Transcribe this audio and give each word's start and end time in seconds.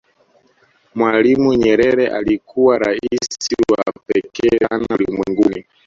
mwalimu 0.95 1.53
nyerere 1.53 2.07
alikuwa 2.07 2.77
rais 2.77 3.29
wa 3.71 3.83
pekee 4.07 4.57
sana 4.67 4.85
ulimwenguni 4.95 5.65